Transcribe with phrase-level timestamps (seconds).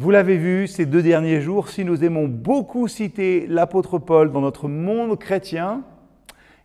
[0.00, 4.40] Vous l'avez vu ces deux derniers jours, si nous aimons beaucoup citer l'apôtre Paul dans
[4.40, 5.82] notre monde chrétien,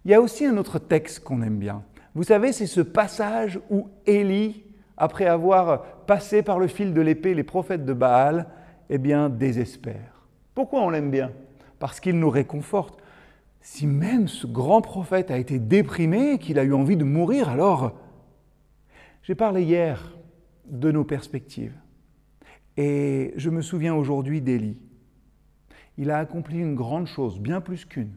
[0.06, 1.82] il y a aussi un autre texte qu'on aime bien.
[2.14, 4.62] Vous savez, c'est ce passage où Élie,
[4.98, 8.46] après avoir passé par le fil de l'épée les prophètes de Baal,
[8.92, 10.28] eh bien, désespère.
[10.54, 11.32] Pourquoi on l'aime bien?
[11.80, 13.00] Parce qu'il nous réconforte.
[13.62, 17.94] Si même ce grand prophète a été déprimé, qu'il a eu envie de mourir, alors...
[19.24, 20.16] J'ai parlé hier
[20.68, 21.74] de nos perspectives.
[22.78, 24.82] Et je me souviens aujourd'hui d'Élie.
[25.98, 28.14] Il a accompli une grande chose, bien plus qu'une.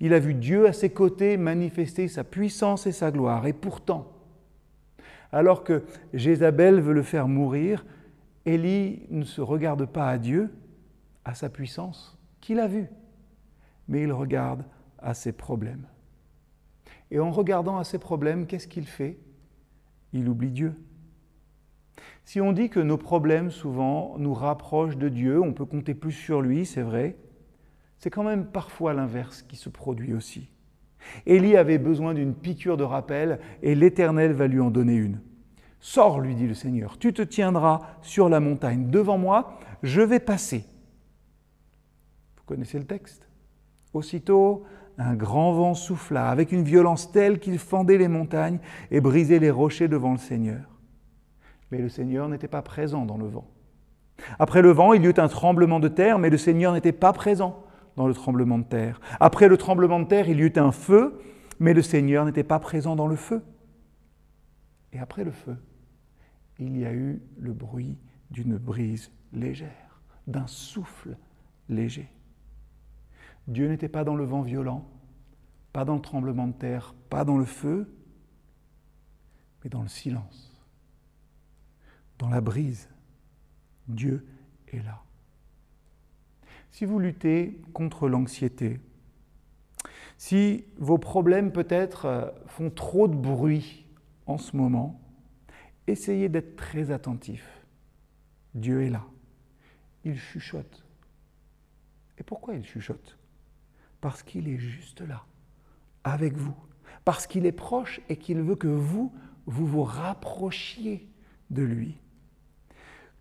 [0.00, 3.46] Il a vu Dieu à ses côtés manifester sa puissance et sa gloire.
[3.46, 4.12] Et pourtant,
[5.32, 7.84] alors que Jézabel veut le faire mourir,
[8.46, 10.52] Élie ne se regarde pas à Dieu,
[11.24, 12.88] à sa puissance, qu'il a vue,
[13.88, 14.64] mais il regarde
[14.98, 15.86] à ses problèmes.
[17.10, 19.18] Et en regardant à ses problèmes, qu'est-ce qu'il fait?
[20.12, 20.74] Il oublie Dieu.
[22.24, 26.12] Si on dit que nos problèmes souvent nous rapprochent de Dieu, on peut compter plus
[26.12, 27.16] sur lui, c'est vrai,
[27.98, 30.48] c'est quand même parfois l'inverse qui se produit aussi.
[31.26, 35.20] Élie avait besoin d'une piqûre de rappel et l'Éternel va lui en donner une.
[35.80, 40.20] Sors, lui dit le Seigneur, tu te tiendras sur la montagne devant moi, je vais
[40.20, 40.64] passer.
[42.36, 43.28] Vous connaissez le texte
[43.92, 44.64] Aussitôt,
[44.96, 48.60] un grand vent souffla avec une violence telle qu'il fendait les montagnes
[48.90, 50.73] et brisait les rochers devant le Seigneur
[51.74, 53.50] mais le Seigneur n'était pas présent dans le vent.
[54.38, 57.12] Après le vent, il y eut un tremblement de terre, mais le Seigneur n'était pas
[57.12, 57.64] présent
[57.96, 59.00] dans le tremblement de terre.
[59.18, 61.18] Après le tremblement de terre, il y eut un feu,
[61.58, 63.42] mais le Seigneur n'était pas présent dans le feu.
[64.92, 65.56] Et après le feu,
[66.60, 67.98] il y a eu le bruit
[68.30, 71.16] d'une brise légère, d'un souffle
[71.68, 72.08] léger.
[73.48, 74.84] Dieu n'était pas dans le vent violent,
[75.72, 77.92] pas dans le tremblement de terre, pas dans le feu,
[79.64, 80.53] mais dans le silence
[82.18, 82.88] dans la brise.
[83.88, 84.26] Dieu
[84.68, 85.02] est là.
[86.70, 88.80] Si vous luttez contre l'anxiété,
[90.16, 93.86] si vos problèmes peut-être font trop de bruit
[94.26, 95.00] en ce moment,
[95.86, 97.64] essayez d'être très attentif.
[98.54, 99.04] Dieu est là.
[100.04, 100.84] Il chuchote.
[102.18, 103.18] Et pourquoi il chuchote?
[104.00, 105.24] Parce qu'il est juste là,
[106.04, 106.54] avec vous.
[107.04, 109.12] Parce qu'il est proche et qu'il veut que vous,
[109.46, 111.08] vous vous rapprochiez
[111.50, 111.98] de lui.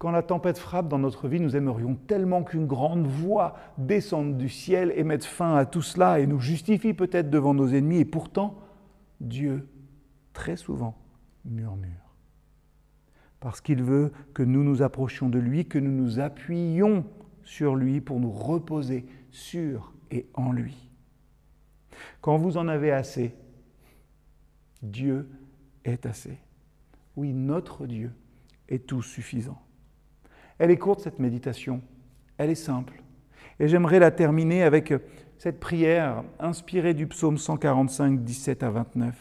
[0.03, 4.50] Quand la tempête frappe dans notre vie, nous aimerions tellement qu'une grande voix descende du
[4.50, 8.00] ciel et mette fin à tout cela et nous justifie peut-être devant nos ennemis.
[8.00, 8.59] Et pourtant,
[9.22, 9.66] Dieu,
[10.34, 10.97] très souvent,
[11.46, 12.18] murmure.
[13.40, 17.06] Parce qu'il veut que nous nous approchions de lui, que nous nous appuyions
[17.46, 20.90] sur lui pour nous reposer sur et en lui.
[22.19, 23.34] Quand vous en avez assez,
[24.81, 25.30] Dieu
[25.86, 26.40] est assez.
[27.16, 28.12] Oui, notre Dieu
[28.68, 29.63] est tout suffisant.
[30.63, 31.81] Elle est courte, cette méditation.
[32.38, 32.94] Elle est simple.
[33.59, 34.94] Et j'aimerais la terminer avec
[35.38, 39.13] cette prière inspirée du psaume 145, 17 à 29.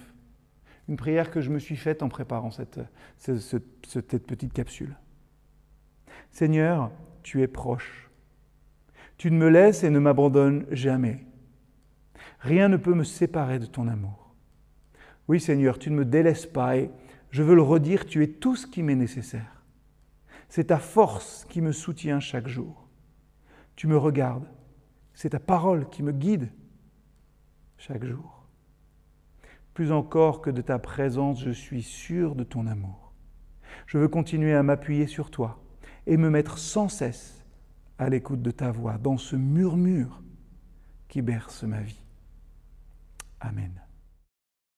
[0.88, 2.78] Une prière que je me suis faite en préparant cette,
[3.18, 4.96] cette petite capsule.
[6.30, 6.92] Seigneur,
[7.24, 8.08] tu es proche.
[9.16, 11.26] Tu ne me laisses et ne m'abandonnes jamais.
[12.38, 14.32] Rien ne peut me séparer de ton amour.
[15.26, 16.88] Oui, Seigneur, tu ne me délaisses pas et
[17.32, 19.61] je veux le redire, tu es tout ce qui m'est nécessaire.
[20.54, 22.86] C'est ta force qui me soutient chaque jour.
[23.74, 24.46] Tu me regardes.
[25.14, 26.52] C'est ta parole qui me guide
[27.78, 28.46] chaque jour.
[29.72, 33.14] Plus encore que de ta présence, je suis sûr de ton amour.
[33.86, 35.64] Je veux continuer à m'appuyer sur toi
[36.06, 37.42] et me mettre sans cesse
[37.96, 40.22] à l'écoute de ta voix, dans ce murmure
[41.08, 42.02] qui berce ma vie.
[43.40, 43.80] Amen.